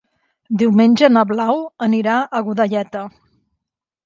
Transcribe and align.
Diumenge 0.61 1.09
na 1.11 1.23
Blau 1.33 1.61
anirà 1.89 2.17
a 2.25 2.43
Godelleta. 2.49 3.05